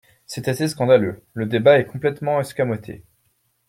C’est 0.25 0.47
assez 0.47 0.67
scandaleux! 0.67 1.21
Le 1.35 1.45
débat 1.45 1.77
est 1.77 1.85
complètement 1.85 2.39
escamoté. 2.41 3.03